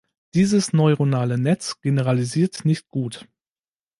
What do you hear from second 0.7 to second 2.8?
neuronale Netz generalisiert